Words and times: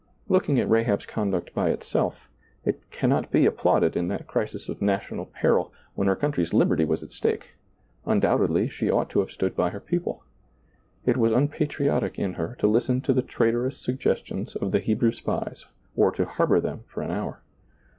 Looking 0.29 0.59
at 0.59 0.67
Rahab's 0.67 1.05
conduct 1.05 1.53
by 1.53 1.69
itself, 1.69 2.27
it 2.65 2.89
cannot 2.89 3.29
be 3.29 3.45
applauded 3.45 3.95
in 3.95 4.07
that 4.07 4.25
crisis 4.25 4.67
of 4.67 4.81
national 4.81 5.25
^lailizccbvGoOgle 5.27 5.29
aS 5.29 5.37
SEEING 5.37 5.37
DARKLY 5.37 5.41
peril, 5.41 5.73
when 5.93 6.07
her 6.07 6.15
country's 6.15 6.53
liberty 6.55 6.85
was 6.85 7.03
at 7.03 7.11
stake; 7.11 7.49
undoubtedly 8.07 8.67
she 8.67 8.89
ought 8.89 9.11
to 9.11 9.19
have 9.19 9.29
stood 9.29 9.55
by 9.55 9.69
her 9.69 9.79
people; 9.79 10.23
it 11.05 11.17
was 11.17 11.31
unpatriotic 11.31 12.17
in 12.17 12.33
her 12.33 12.55
to 12.57 12.65
listen 12.65 13.01
to 13.01 13.13
the 13.13 13.21
traitorous 13.21 13.77
suggestions 13.77 14.55
of 14.55 14.71
the 14.71 14.79
Hebrew 14.79 15.11
spies 15.13 15.67
or 15.95 16.09
to 16.13 16.25
harbor 16.25 16.59
them 16.59 16.81
for 16.87 17.03
an 17.03 17.11
hour. 17.11 17.43